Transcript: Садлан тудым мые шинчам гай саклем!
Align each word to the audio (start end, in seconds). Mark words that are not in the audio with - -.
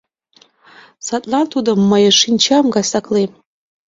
Садлан 1.07 1.45
тудым 1.53 1.79
мые 1.91 2.11
шинчам 2.21 2.65
гай 2.75 2.85
саклем! 2.91 3.31